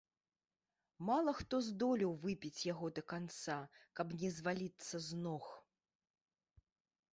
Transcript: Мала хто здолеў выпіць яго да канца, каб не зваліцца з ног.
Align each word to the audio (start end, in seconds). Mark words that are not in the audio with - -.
Мала 1.09 1.33
хто 1.39 1.59
здолеў 1.67 2.15
выпіць 2.23 2.65
яго 2.71 2.89
да 3.01 3.05
канца, 3.13 3.59
каб 4.01 4.17
не 4.25 4.33
зваліцца 4.41 5.05
з 5.11 5.23
ног. 5.29 5.45